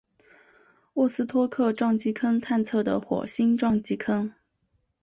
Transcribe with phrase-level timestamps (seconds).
[0.95, 4.33] 沃斯托克撞击坑探测的火星撞击坑。